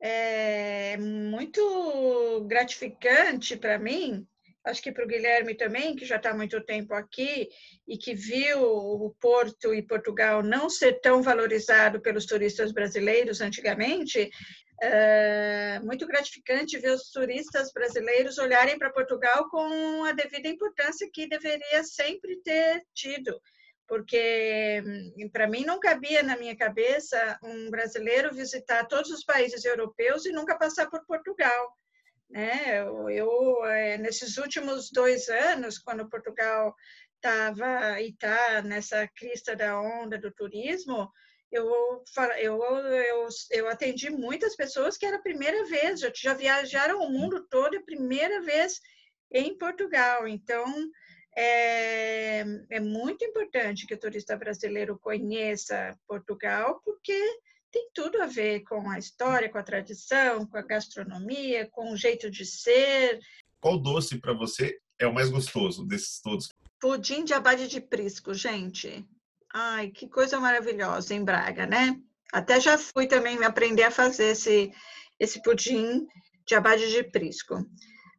é 0.00 0.96
muito 0.96 2.44
gratificante 2.46 3.56
para 3.56 3.76
mim 3.76 4.24
acho 4.68 4.82
que 4.82 4.92
para 4.92 5.04
o 5.04 5.08
Guilherme 5.08 5.54
também, 5.54 5.96
que 5.96 6.04
já 6.04 6.16
está 6.16 6.30
há 6.30 6.34
muito 6.34 6.60
tempo 6.60 6.94
aqui 6.94 7.48
e 7.86 7.96
que 7.96 8.14
viu 8.14 8.60
o 8.60 9.14
Porto 9.20 9.74
e 9.74 9.82
Portugal 9.82 10.42
não 10.42 10.68
ser 10.68 11.00
tão 11.00 11.22
valorizado 11.22 12.00
pelos 12.00 12.26
turistas 12.26 12.72
brasileiros 12.72 13.40
antigamente, 13.40 14.30
é 14.80 15.80
muito 15.80 16.06
gratificante 16.06 16.78
ver 16.78 16.92
os 16.92 17.10
turistas 17.10 17.72
brasileiros 17.72 18.38
olharem 18.38 18.78
para 18.78 18.92
Portugal 18.92 19.48
com 19.50 20.04
a 20.04 20.12
devida 20.12 20.48
importância 20.48 21.08
que 21.12 21.28
deveria 21.28 21.82
sempre 21.82 22.36
ter 22.42 22.86
tido, 22.94 23.40
porque 23.86 24.82
hum, 24.84 25.30
para 25.32 25.48
mim 25.48 25.64
não 25.64 25.80
cabia 25.80 26.22
na 26.22 26.36
minha 26.36 26.56
cabeça 26.56 27.38
um 27.42 27.70
brasileiro 27.70 28.34
visitar 28.34 28.86
todos 28.86 29.10
os 29.10 29.24
países 29.24 29.64
europeus 29.64 30.26
e 30.26 30.32
nunca 30.32 30.56
passar 30.56 30.88
por 30.88 31.04
Portugal. 31.06 31.76
Né? 32.30 32.80
Eu, 32.80 33.10
eu 33.10 33.64
é, 33.64 33.96
nesses 33.96 34.36
últimos 34.36 34.90
dois 34.92 35.28
anos, 35.28 35.78
quando 35.78 36.08
Portugal 36.08 36.74
estava 37.16 38.00
e 38.00 38.10
está 38.10 38.62
nessa 38.62 39.08
crista 39.08 39.56
da 39.56 39.80
onda 39.80 40.18
do 40.18 40.30
turismo, 40.30 41.10
eu, 41.50 42.02
eu, 42.40 42.62
eu, 42.62 43.28
eu 43.50 43.68
atendi 43.68 44.10
muitas 44.10 44.54
pessoas 44.54 44.96
que 44.96 45.06
era 45.06 45.16
a 45.16 45.22
primeira 45.22 45.64
vez, 45.66 46.00
já, 46.00 46.12
já 46.14 46.34
viajaram 46.34 47.00
o 47.00 47.10
mundo 47.10 47.46
todo, 47.48 47.74
é 47.74 47.78
a 47.78 47.84
primeira 47.84 48.42
vez 48.42 48.80
em 49.32 49.56
Portugal. 49.56 50.26
Então, 50.28 50.64
é, 51.36 52.40
é 52.70 52.80
muito 52.80 53.24
importante 53.24 53.86
que 53.86 53.94
o 53.94 53.98
turista 53.98 54.36
brasileiro 54.36 54.98
conheça 54.98 55.96
Portugal, 56.06 56.80
porque 56.84 57.18
tem 57.70 57.88
tudo 57.94 58.20
a 58.20 58.26
ver 58.26 58.60
com 58.60 58.90
a 58.90 58.98
história, 58.98 59.48
com 59.48 59.58
a 59.58 59.62
tradição, 59.62 60.46
com 60.46 60.56
a 60.56 60.62
gastronomia, 60.62 61.68
com 61.70 61.92
o 61.92 61.96
jeito 61.96 62.30
de 62.30 62.44
ser. 62.44 63.20
Qual 63.60 63.78
doce 63.78 64.18
para 64.18 64.32
você 64.32 64.78
é 64.98 65.06
o 65.06 65.14
mais 65.14 65.30
gostoso 65.30 65.86
desses 65.86 66.20
todos? 66.20 66.48
Pudim 66.80 67.24
de 67.24 67.34
abade 67.34 67.68
de 67.68 67.80
prisco, 67.80 68.32
gente. 68.32 69.06
Ai, 69.52 69.90
que 69.90 70.08
coisa 70.08 70.38
maravilhosa 70.38 71.14
em 71.14 71.24
Braga, 71.24 71.66
né? 71.66 72.00
Até 72.32 72.60
já 72.60 72.76
fui 72.76 73.06
também 73.06 73.42
aprender 73.42 73.84
a 73.84 73.90
fazer 73.90 74.32
esse, 74.32 74.72
esse 75.18 75.42
pudim 75.42 76.06
de 76.46 76.54
abade 76.54 76.90
de 76.90 77.02
prisco. 77.04 77.64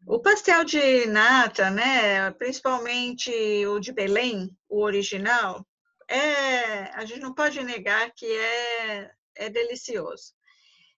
O 0.08 0.20
pastel 0.20 0.64
de 0.64 1.06
nata, 1.06 1.70
né, 1.70 2.32
principalmente 2.32 3.32
o 3.68 3.80
de 3.80 3.92
Belém, 3.92 4.50
o 4.68 4.82
original, 4.82 5.64
é, 6.08 6.86
a 6.96 7.06
gente 7.06 7.20
não 7.20 7.34
pode 7.34 7.64
negar 7.64 8.12
que 8.16 8.26
é 8.26 9.12
é 9.40 9.50
delicioso. 9.50 10.34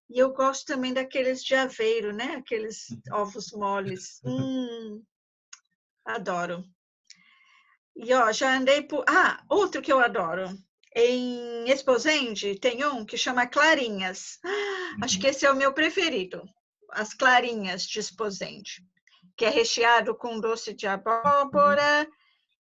E 0.10 0.20
eu 0.20 0.34
gosto 0.34 0.66
também 0.66 0.94
daqueles 0.94 1.42
de 1.42 1.56
aveiro, 1.56 2.12
né? 2.12 2.36
Aqueles 2.36 2.88
ovos 3.12 3.52
moles. 3.54 4.20
Hum, 4.26 5.04
adoro. 6.04 6.66
E 7.96 8.14
ó, 8.14 8.32
já 8.32 8.58
andei 8.58 8.82
por. 8.82 9.04
Ah, 9.08 9.44
outro 9.50 9.82
que 9.82 9.92
eu 9.92 10.00
adoro. 10.00 10.48
Em 10.96 11.70
Esposende 11.70 12.60
tem 12.60 12.84
um 12.86 13.06
que 13.06 13.18
chama 13.18 13.48
Clarinhas. 13.48 14.40
Acho 15.02 15.20
que 15.20 15.26
uhum. 15.26 15.32
esse 15.32 15.46
é 15.46 15.52
o 15.52 15.56
meu 15.56 15.74
preferido. 15.74 16.44
As 16.92 17.14
Clarinhas 17.14 17.84
de 17.84 18.00
Esposende, 18.00 18.84
que 19.38 19.46
é 19.46 19.50
recheado 19.50 20.14
com 20.16 20.40
doce 20.40 20.74
de 20.74 20.88
abóbora, 20.88 22.06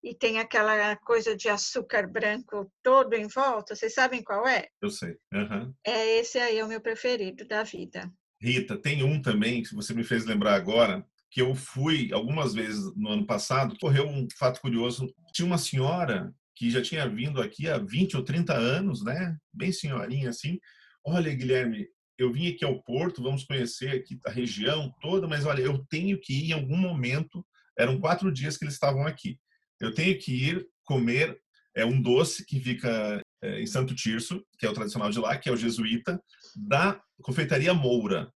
e 0.03 0.15
tem 0.15 0.39
aquela 0.39 0.95
coisa 0.97 1.35
de 1.35 1.49
açúcar 1.49 2.07
branco 2.07 2.71
todo 2.81 3.13
em 3.13 3.27
volta. 3.27 3.75
Vocês 3.75 3.93
sabem 3.93 4.23
qual 4.23 4.47
é? 4.47 4.67
Eu 4.81 4.89
sei. 4.89 5.17
Uhum. 5.33 5.73
É 5.85 6.19
esse 6.19 6.39
aí 6.39 6.57
é 6.57 6.65
o 6.65 6.67
meu 6.67 6.81
preferido 6.81 7.45
da 7.45 7.63
vida. 7.63 8.11
Rita, 8.41 8.75
tem 8.75 9.03
um 9.03 9.21
também 9.21 9.61
que 9.61 9.75
você 9.75 9.93
me 9.93 10.03
fez 10.03 10.25
lembrar 10.25 10.55
agora 10.55 11.05
que 11.31 11.41
eu 11.41 11.55
fui 11.55 12.11
algumas 12.13 12.53
vezes 12.53 12.95
no 12.95 13.09
ano 13.09 13.25
passado. 13.25 13.75
Correu 13.79 14.07
um 14.07 14.27
fato 14.37 14.61
curioso. 14.61 15.11
Tinha 15.33 15.45
uma 15.45 15.57
senhora 15.57 16.31
que 16.55 16.69
já 16.69 16.81
tinha 16.81 17.07
vindo 17.07 17.41
aqui 17.41 17.67
há 17.67 17.77
20 17.77 18.17
ou 18.17 18.23
30 18.23 18.53
anos, 18.53 19.03
né? 19.03 19.35
Bem 19.51 19.71
senhorinha 19.71 20.29
assim. 20.29 20.59
Olha, 21.03 21.33
Guilherme, 21.33 21.87
eu 22.17 22.31
vim 22.31 22.49
aqui 22.49 22.63
ao 22.63 22.83
Porto, 22.83 23.23
vamos 23.23 23.45
conhecer 23.45 23.89
aqui 23.89 24.19
a 24.27 24.29
região 24.29 24.93
toda, 25.01 25.27
mas 25.27 25.45
olha, 25.45 25.61
eu 25.61 25.83
tenho 25.89 26.19
que 26.21 26.33
ir 26.33 26.49
em 26.49 26.53
algum 26.53 26.77
momento. 26.77 27.43
Eram 27.79 27.99
quatro 27.99 28.31
dias 28.31 28.57
que 28.57 28.65
eles 28.65 28.75
estavam 28.75 29.07
aqui 29.07 29.39
eu 29.81 29.93
tenho 29.93 30.17
que 30.17 30.31
ir 30.31 30.67
comer 30.85 31.37
é 31.75 31.85
um 31.85 32.01
doce 32.01 32.45
que 32.45 32.59
fica 32.59 33.21
é, 33.41 33.61
em 33.61 33.65
Santo 33.65 33.95
Tirso, 33.95 34.45
que 34.59 34.65
é 34.65 34.69
o 34.69 34.73
tradicional 34.73 35.09
de 35.09 35.19
lá, 35.19 35.37
que 35.37 35.49
é 35.49 35.51
o 35.51 35.57
jesuíta, 35.57 36.21
da 36.55 37.01
confeitaria 37.21 37.73
Moura. 37.73 38.31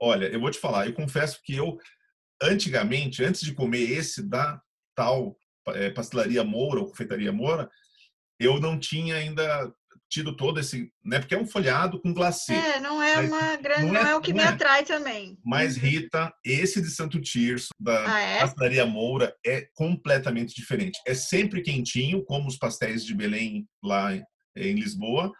Olha, 0.00 0.26
eu 0.26 0.40
vou 0.40 0.50
te 0.50 0.58
falar, 0.58 0.86
eu 0.86 0.92
confesso 0.92 1.40
que 1.44 1.54
eu, 1.54 1.78
antigamente, 2.42 3.24
antes 3.24 3.42
de 3.42 3.54
comer 3.54 3.90
esse 3.90 4.22
da 4.22 4.60
tal 4.94 5.36
é, 5.68 5.90
pastelaria 5.90 6.44
Moura 6.44 6.80
ou 6.80 6.88
confeitaria 6.88 7.32
Moura, 7.32 7.68
eu 8.38 8.60
não 8.60 8.78
tinha 8.78 9.16
ainda 9.16 9.72
tido 10.10 10.36
todo 10.36 10.60
esse, 10.60 10.92
né? 11.04 11.18
Porque 11.18 11.34
é 11.34 11.38
um 11.38 11.46
folhado 11.46 12.00
com 12.00 12.12
glacê. 12.12 12.54
É, 12.54 12.78
não 12.78 13.02
é 13.02 13.18
uma 13.18 13.56
grande, 13.56 13.86
não, 13.86 13.94
não 13.94 14.06
é, 14.06 14.10
é, 14.10 14.14
o 14.14 14.20
que 14.20 14.32
me 14.32 14.40
é. 14.40 14.44
atrai 14.44 14.84
também. 14.84 15.36
Mas 15.44 15.76
uhum. 15.76 15.82
Rita, 15.82 16.32
esse 16.44 16.80
de 16.80 16.90
Santo 16.90 17.20
Tirso 17.20 17.68
da 17.80 18.14
ah, 18.14 18.20
é? 18.20 18.40
pastelaria 18.40 18.86
Moura 18.86 19.34
é 19.44 19.66
completamente 19.74 20.54
diferente. 20.54 21.00
É 21.06 21.14
sempre 21.14 21.62
quentinho, 21.62 22.24
como 22.24 22.46
os 22.46 22.56
pastéis 22.56 23.04
de 23.04 23.14
Belém 23.14 23.66
lá 23.82 24.14
em 24.56 24.74
Lisboa, 24.74 25.32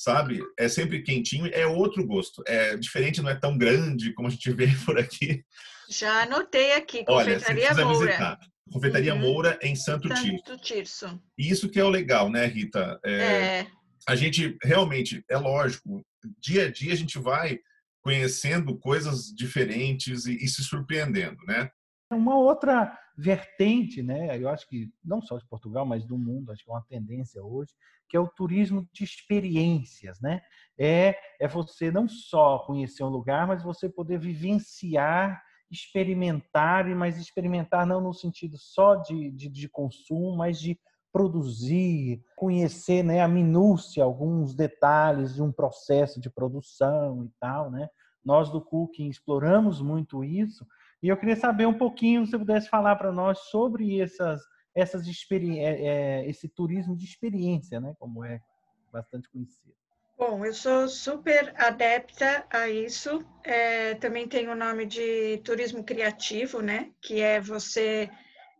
sabe? 0.00 0.40
É 0.58 0.66
sempre 0.66 1.02
quentinho, 1.02 1.46
é 1.52 1.66
outro 1.66 2.06
gosto. 2.06 2.42
É 2.46 2.74
diferente, 2.76 3.20
não 3.20 3.28
é 3.28 3.34
tão 3.34 3.58
grande 3.58 4.14
como 4.14 4.28
a 4.28 4.30
gente 4.30 4.50
vê 4.50 4.66
por 4.86 4.98
aqui. 4.98 5.44
Já 5.90 6.22
anotei 6.22 6.72
aqui, 6.72 7.04
confeitaria 7.04 7.68
Olha, 7.70 7.84
Moura. 7.84 8.06
Visitar. 8.06 8.38
Confeitaria 8.72 9.14
uhum. 9.14 9.20
Moura 9.20 9.58
em 9.60 9.74
Santo, 9.74 10.08
Santo 10.08 10.22
Tirso. 10.22 10.58
Tirso. 10.58 11.22
E 11.36 11.50
isso 11.50 11.68
que 11.68 11.78
é 11.78 11.84
o 11.84 11.90
legal, 11.90 12.30
né, 12.30 12.46
Rita? 12.46 12.98
É, 13.04 13.12
é. 13.12 13.66
A 14.08 14.16
gente 14.16 14.56
realmente, 14.62 15.22
é 15.28 15.36
lógico, 15.36 16.02
dia 16.40 16.66
a 16.66 16.70
dia 16.70 16.92
a 16.92 16.96
gente 16.96 17.18
vai 17.18 17.58
conhecendo 18.02 18.78
coisas 18.78 19.26
diferentes 19.36 20.24
e, 20.24 20.36
e 20.36 20.48
se 20.48 20.64
surpreendendo, 20.64 21.36
né? 21.46 21.68
Uma 22.10 22.36
outra 22.36 22.98
vertente, 23.16 24.02
né? 24.02 24.36
Eu 24.36 24.48
acho 24.48 24.66
que 24.68 24.90
não 25.04 25.22
só 25.22 25.38
de 25.38 25.46
Portugal, 25.46 25.86
mas 25.86 26.04
do 26.04 26.18
mundo, 26.18 26.50
acho 26.50 26.64
que 26.64 26.70
é 26.70 26.74
uma 26.74 26.84
tendência 26.88 27.42
hoje, 27.42 27.72
que 28.08 28.16
é 28.16 28.20
o 28.20 28.28
turismo 28.28 28.88
de 28.92 29.04
experiências, 29.04 30.20
né? 30.20 30.40
É, 30.78 31.14
é 31.40 31.46
você 31.46 31.90
não 31.90 32.08
só 32.08 32.58
conhecer 32.60 33.04
um 33.04 33.08
lugar, 33.08 33.46
mas 33.46 33.62
você 33.62 33.88
poder 33.88 34.18
vivenciar, 34.18 35.40
experimentar, 35.70 36.84
mas 36.96 37.16
experimentar 37.16 37.86
não 37.86 38.00
no 38.00 38.12
sentido 38.12 38.58
só 38.58 38.96
de, 38.96 39.30
de, 39.30 39.48
de 39.48 39.68
consumo, 39.68 40.36
mas 40.36 40.58
de 40.60 40.76
produzir, 41.12 42.24
conhecer 42.36 43.02
né, 43.04 43.20
a 43.20 43.28
minúcia, 43.28 44.02
alguns 44.02 44.54
detalhes 44.54 45.34
de 45.34 45.42
um 45.42 45.52
processo 45.52 46.20
de 46.20 46.30
produção 46.30 47.24
e 47.24 47.30
tal, 47.40 47.70
né? 47.70 47.88
Nós 48.24 48.50
do 48.50 48.60
Cooking 48.60 49.08
exploramos 49.08 49.80
muito 49.80 50.22
isso 50.24 50.66
e 51.02 51.08
eu 51.08 51.16
queria 51.16 51.36
saber 51.36 51.66
um 51.66 51.76
pouquinho, 51.76 52.24
se 52.24 52.32
você 52.32 52.38
pudesse 52.38 52.68
falar 52.68 52.96
para 52.96 53.10
nós 53.10 53.38
sobre 53.50 54.00
essas, 54.00 54.42
essas 54.74 55.06
é, 55.06 55.86
é, 55.86 56.28
esse 56.28 56.48
turismo 56.48 56.94
de 56.94 57.04
experiência, 57.04 57.80
né? 57.80 57.94
Como 57.98 58.24
é 58.24 58.40
bastante 58.92 59.28
conhecido. 59.30 59.74
Bom, 60.18 60.44
eu 60.44 60.52
sou 60.52 60.86
super 60.86 61.54
adepta 61.56 62.44
a 62.50 62.68
isso. 62.68 63.24
É, 63.42 63.94
também 63.94 64.28
tem 64.28 64.48
o 64.48 64.54
nome 64.54 64.84
de 64.84 65.38
turismo 65.38 65.82
criativo, 65.82 66.60
né? 66.60 66.90
Que 67.00 67.22
é 67.22 67.40
você 67.40 68.10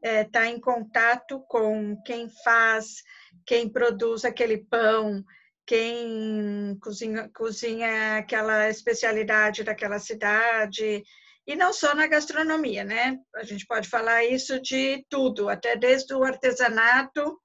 estar 0.03 0.09
é, 0.09 0.25
tá 0.25 0.47
em 0.47 0.59
contato 0.59 1.41
com 1.41 2.01
quem 2.03 2.31
faz, 2.43 3.03
quem 3.45 3.69
produz 3.69 4.25
aquele 4.25 4.57
pão, 4.57 5.23
quem 5.71 6.77
cozinha, 6.83 7.31
cozinha 7.33 8.17
aquela 8.17 8.69
especialidade 8.69 9.63
daquela 9.63 10.01
cidade, 10.01 11.05
e 11.47 11.55
não 11.55 11.73
só 11.73 11.95
na 11.95 12.09
gastronomia, 12.09 12.83
né? 12.83 13.17
A 13.37 13.45
gente 13.45 13.65
pode 13.67 13.89
falar 13.89 14.25
isso 14.25 14.61
de 14.61 15.07
tudo, 15.09 15.49
até 15.49 15.77
desde 15.77 16.13
o 16.13 16.25
artesanato, 16.25 17.41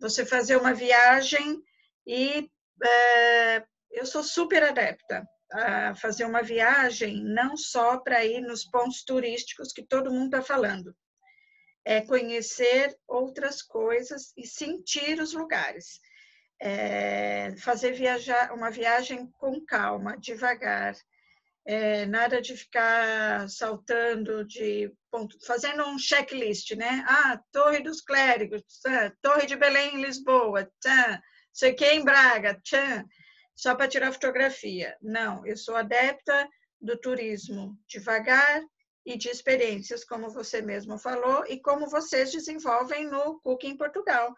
você 0.00 0.24
fazer 0.24 0.56
uma 0.56 0.72
viagem 0.72 1.60
e 2.06 2.48
é, 2.82 3.62
eu 3.90 4.06
sou 4.06 4.22
super 4.22 4.62
adepta 4.62 5.28
a 5.52 5.94
fazer 5.96 6.24
uma 6.24 6.42
viagem 6.42 7.22
não 7.22 7.58
só 7.58 7.98
para 7.98 8.24
ir 8.24 8.40
nos 8.40 8.64
pontos 8.64 9.04
turísticos 9.04 9.70
que 9.70 9.86
todo 9.86 10.10
mundo 10.10 10.34
está 10.34 10.40
falando, 10.40 10.96
é 11.84 12.00
conhecer 12.00 12.96
outras 13.06 13.60
coisas 13.60 14.32
e 14.34 14.46
sentir 14.46 15.20
os 15.20 15.34
lugares. 15.34 16.00
É, 16.58 17.54
fazer 17.58 17.92
viajar 17.92 18.52
uma 18.54 18.70
viagem 18.70 19.30
com 19.38 19.64
calma, 19.64 20.16
devagar, 20.16 20.96
é, 21.66 22.06
nada 22.06 22.40
de 22.40 22.56
ficar 22.56 23.48
saltando 23.48 24.44
de 24.46 24.90
ponto, 25.10 25.36
fazendo 25.44 25.84
um 25.84 25.98
checklist, 25.98 26.70
né? 26.76 27.04
Ah, 27.06 27.40
Torre 27.52 27.80
dos 27.80 28.00
Clérigos, 28.00 28.62
Torre 29.20 29.46
de 29.46 29.56
Belém 29.56 29.96
em 29.96 30.02
Lisboa, 30.02 30.70
tã, 30.80 31.20
sei 31.52 31.74
que 31.74 31.84
em 31.84 32.04
Braga, 32.04 32.60
tã, 32.70 33.04
só 33.54 33.74
para 33.74 33.88
tirar 33.88 34.12
fotografia. 34.12 34.96
Não, 35.02 35.44
eu 35.44 35.56
sou 35.56 35.74
adepta 35.74 36.48
do 36.80 36.96
turismo 36.96 37.76
devagar 37.88 38.62
e 39.04 39.16
de 39.16 39.28
experiências, 39.28 40.04
como 40.04 40.30
você 40.30 40.60
mesmo 40.60 40.98
falou, 40.98 41.44
e 41.48 41.60
como 41.60 41.88
vocês 41.88 42.30
desenvolvem 42.30 43.06
no 43.08 43.40
Cooking 43.40 43.76
Portugal, 43.76 44.34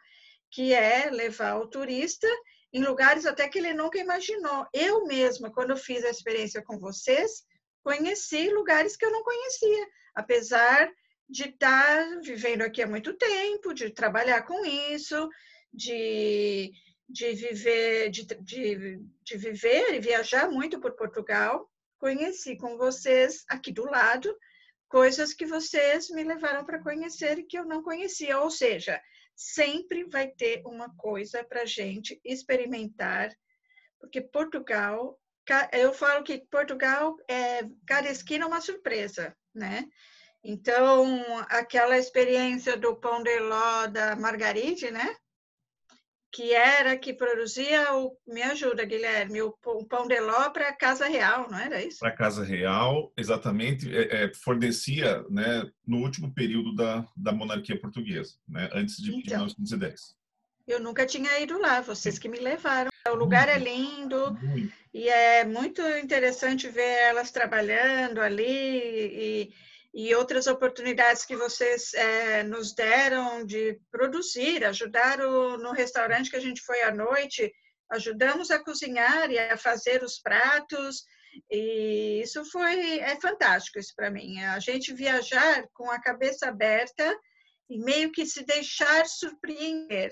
que 0.51 0.73
é 0.73 1.11
levar 1.11 1.57
o 1.57 1.69
turista 1.69 2.29
em 2.73 2.83
lugares 2.85 3.27
até 3.27 3.49
que 3.49 3.59
ele 3.59 3.73
nunca 3.73 3.99
imaginou. 3.99 4.67
Eu 4.73 5.07
mesma, 5.07 5.51
quando 5.51 5.77
fiz 5.77 6.05
a 6.05 6.11
experiência 6.11 6.63
com 6.63 6.79
vocês, 6.79 7.45
conheci 7.83 8.51
lugares 8.51 8.97
que 8.97 9.05
eu 9.05 9.11
não 9.11 9.23
conhecia, 9.23 9.87
apesar 10.15 10.91
de 11.29 11.45
estar 11.45 12.21
vivendo 12.21 12.63
aqui 12.63 12.83
há 12.83 12.87
muito 12.87 13.15
tempo, 13.15 13.75
de 13.75 13.91
trabalhar 13.91 14.43
com 14.43 14.65
isso, 14.65 15.29
de, 15.73 16.73
de 17.09 17.33
viver, 17.33 18.11
de, 18.11 18.25
de, 18.25 19.01
de 19.23 19.37
viver 19.37 19.95
e 19.95 20.01
viajar 20.01 20.51
muito 20.51 20.81
por 20.81 20.97
Portugal, 20.97 21.71
conheci 21.99 22.57
com 22.57 22.77
vocês 22.77 23.45
aqui 23.49 23.73
do 23.73 23.85
lado 23.85 24.35
coisas 24.89 25.35
que 25.35 25.45
vocês 25.45 26.09
me 26.09 26.25
levaram 26.25 26.65
para 26.65 26.83
conhecer 26.83 27.39
e 27.39 27.45
que 27.45 27.59
eu 27.59 27.65
não 27.65 27.83
conhecia, 27.83 28.39
ou 28.41 28.51
seja, 28.51 29.01
sempre 29.39 30.03
vai 30.11 30.27
ter 30.27 30.63
uma 30.67 30.93
coisa 30.97 31.45
para 31.45 31.65
gente 31.65 32.21
experimentar, 32.25 33.33
porque 34.01 34.21
Portugal, 34.21 35.17
eu 35.73 35.95
falo 35.95 36.25
que 36.25 36.45
Portugal 36.51 37.17
é 37.31 37.61
cada 37.87 38.11
esquina 38.11 38.49
uma 38.49 38.61
surpresa, 38.61 39.37
né? 39.55 39.89
Então, 40.43 41.23
aquela 41.49 41.97
experiência 41.97 42.77
do 42.77 42.97
pão 42.97 43.23
de 43.23 43.39
ló 43.39 43.87
da 43.87 44.17
Margaride, 44.17 44.91
né? 44.91 45.17
Que 46.39 46.55
era 46.55 46.97
que 46.97 47.13
produzia 47.13 47.97
o. 47.97 48.17
Me 48.25 48.41
ajuda, 48.43 48.85
Guilherme, 48.85 49.43
o, 49.43 49.53
pão 49.89 50.07
de 50.07 50.21
ló 50.21 50.51
para 50.51 50.69
a 50.69 50.73
Casa 50.73 51.09
Real, 51.09 51.51
não 51.51 51.59
era 51.59 51.85
isso? 51.85 51.99
Para 51.99 52.11
a 52.11 52.17
Casa 52.17 52.45
Real, 52.45 53.13
exatamente, 53.17 53.93
é, 53.93 54.23
é, 54.23 54.35
fornecia 54.35 55.25
né, 55.29 55.69
no 55.85 55.97
último 55.97 56.33
período 56.33 56.73
da, 56.77 57.05
da 57.17 57.33
monarquia 57.33 57.77
portuguesa, 57.81 58.35
né, 58.49 58.71
antes 58.73 58.99
de, 58.99 59.11
então, 59.11 59.21
de 59.21 59.31
1910. 59.31 60.15
Eu 60.65 60.79
nunca 60.79 61.05
tinha 61.05 61.41
ido 61.41 61.59
lá, 61.59 61.81
vocês 61.81 62.21
que 62.21 62.29
me 62.29 62.39
levaram. 62.39 62.93
O 63.09 63.15
lugar 63.17 63.49
é 63.49 63.59
lindo 63.59 64.33
muito. 64.41 64.73
e 64.95 65.09
é 65.09 65.45
muito 65.45 65.83
interessante 65.83 66.69
ver 66.69 66.99
elas 67.09 67.33
trabalhando 67.33 68.21
ali 68.21 68.47
e 68.47 69.53
e 69.95 70.15
outras 70.15 70.47
oportunidades 70.47 71.25
que 71.25 71.37
vocês 71.37 71.95
é, 71.95 72.43
nos 72.43 72.75
deram 72.75 73.45
de 73.45 73.81
produzir, 73.91 74.65
ajudar 74.65 75.21
o, 75.21 75.57
no 75.57 75.73
restaurante 75.73 76.31
que 76.31 76.37
a 76.37 76.41
gente 76.41 76.61
foi 76.63 76.83
à 76.83 76.95
noite, 76.95 77.53
ajudamos 77.91 78.51
a 78.51 78.63
cozinhar 78.63 79.31
e 79.31 79.39
a 79.39 79.57
fazer 79.57 80.03
os 80.03 80.19
pratos, 80.19 81.05
e 81.51 82.21
isso 82.23 82.45
foi 82.47 82.99
é 82.99 83.19
fantástico 83.21 83.79
isso 83.79 83.95
para 83.97 84.11
mim. 84.11 84.41
A 84.41 84.59
gente 84.59 84.93
viajar 84.93 85.67
com 85.73 85.91
a 85.91 86.01
cabeça 86.01 86.49
aberta 86.49 87.19
e 87.69 87.79
meio 87.79 88.11
que 88.13 88.27
se 88.27 88.45
deixar 88.45 89.07
surpreender. 89.07 90.11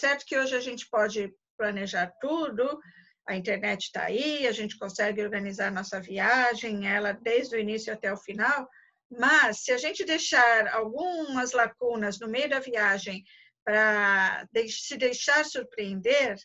Certo 0.00 0.24
que 0.24 0.38
hoje 0.38 0.56
a 0.56 0.60
gente 0.60 0.88
pode 0.88 1.32
planejar 1.56 2.12
tudo, 2.20 2.78
a 3.26 3.36
internet 3.36 3.84
está 3.84 4.04
aí, 4.04 4.46
a 4.46 4.52
gente 4.52 4.78
consegue 4.78 5.22
organizar 5.22 5.72
nossa 5.72 6.00
viagem, 6.00 6.88
ela 6.88 7.12
desde 7.12 7.56
o 7.56 7.58
início 7.58 7.92
até 7.92 8.12
o 8.12 8.16
final, 8.16 8.68
mas, 9.10 9.64
se 9.64 9.72
a 9.72 9.78
gente 9.78 10.04
deixar 10.04 10.68
algumas 10.68 11.52
lacunas 11.52 12.20
no 12.20 12.28
meio 12.28 12.48
da 12.48 12.60
viagem 12.60 13.24
para 13.64 14.46
se 14.68 14.96
deixar 14.96 15.44
surpreender, 15.44 16.36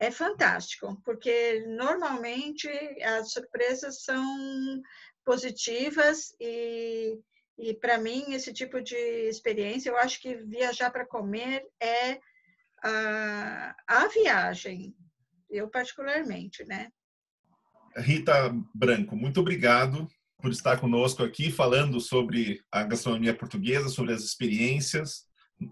é 0.00 0.10
fantástico, 0.10 1.00
porque 1.04 1.64
normalmente 1.66 2.68
as 3.02 3.32
surpresas 3.32 4.02
são 4.02 4.82
positivas 5.24 6.34
e, 6.40 7.18
e 7.58 7.74
para 7.74 7.98
mim, 7.98 8.32
esse 8.32 8.52
tipo 8.52 8.80
de 8.80 8.96
experiência, 9.28 9.90
eu 9.90 9.96
acho 9.96 10.20
que 10.20 10.36
viajar 10.36 10.90
para 10.90 11.06
comer 11.06 11.64
é 11.80 12.20
a, 12.82 13.74
a 13.86 14.08
viagem, 14.08 14.94
eu 15.50 15.68
particularmente, 15.68 16.64
né? 16.64 16.90
Rita 17.96 18.52
Branco, 18.74 19.16
muito 19.16 19.40
obrigado 19.40 20.08
por 20.44 20.52
estar 20.52 20.78
conosco 20.78 21.22
aqui 21.22 21.50
falando 21.50 21.98
sobre 21.98 22.62
a 22.70 22.82
gastronomia 22.82 23.34
portuguesa, 23.34 23.88
sobre 23.88 24.12
as 24.12 24.22
experiências. 24.22 25.24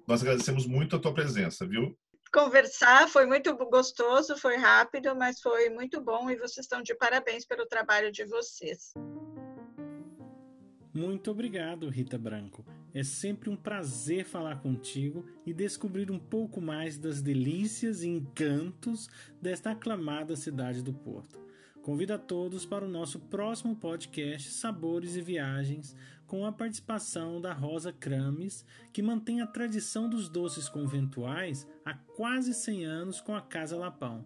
Nós 0.08 0.22
agradecemos 0.22 0.66
muito 0.66 0.96
a 0.96 0.98
tua 0.98 1.12
presença, 1.12 1.66
viu? 1.66 1.94
Conversar 2.32 3.06
foi 3.06 3.26
muito 3.26 3.54
gostoso, 3.54 4.34
foi 4.38 4.56
rápido, 4.56 5.14
mas 5.14 5.42
foi 5.42 5.68
muito 5.68 6.00
bom 6.00 6.30
e 6.30 6.36
vocês 6.36 6.64
estão 6.64 6.82
de 6.82 6.94
parabéns 6.94 7.44
pelo 7.44 7.66
trabalho 7.66 8.10
de 8.10 8.24
vocês. 8.24 8.94
Muito 10.94 11.30
obrigado, 11.30 11.90
Rita 11.90 12.16
Branco. 12.16 12.64
É 12.94 13.04
sempre 13.04 13.50
um 13.50 13.56
prazer 13.56 14.24
falar 14.24 14.62
contigo 14.62 15.22
e 15.44 15.52
descobrir 15.52 16.10
um 16.10 16.18
pouco 16.18 16.62
mais 16.62 16.96
das 16.96 17.20
delícias 17.20 18.02
e 18.02 18.08
encantos 18.08 19.06
desta 19.38 19.72
aclamada 19.72 20.34
cidade 20.34 20.82
do 20.82 20.94
Porto. 20.94 21.42
Convido 21.82 22.14
a 22.14 22.18
todos 22.18 22.64
para 22.64 22.84
o 22.84 22.88
nosso 22.88 23.18
próximo 23.18 23.74
podcast 23.74 24.52
Sabores 24.52 25.16
e 25.16 25.20
Viagens, 25.20 25.96
com 26.28 26.46
a 26.46 26.52
participação 26.52 27.40
da 27.40 27.52
Rosa 27.52 27.92
Crames, 27.92 28.64
que 28.92 29.02
mantém 29.02 29.40
a 29.40 29.48
tradição 29.48 30.08
dos 30.08 30.28
doces 30.28 30.68
conventuais 30.68 31.66
há 31.84 31.92
quase 31.92 32.54
100 32.54 32.84
anos 32.84 33.20
com 33.20 33.34
a 33.34 33.42
Casa 33.42 33.76
Lapão. 33.76 34.24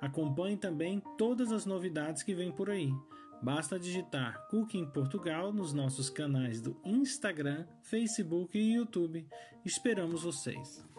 Acompanhe 0.00 0.56
também 0.56 1.00
todas 1.16 1.52
as 1.52 1.64
novidades 1.64 2.24
que 2.24 2.34
vêm 2.34 2.50
por 2.50 2.70
aí. 2.70 2.92
Basta 3.40 3.78
digitar 3.78 4.44
Cooking 4.48 4.86
Portugal 4.86 5.52
nos 5.52 5.72
nossos 5.72 6.10
canais 6.10 6.60
do 6.60 6.76
Instagram, 6.84 7.66
Facebook 7.82 8.58
e 8.58 8.74
YouTube. 8.74 9.24
Esperamos 9.64 10.24
vocês! 10.24 10.95